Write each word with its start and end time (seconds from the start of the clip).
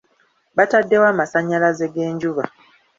Baataddewo 0.55 1.05
amasannyalaze 1.13 1.85
g'enjuba. 1.93 2.43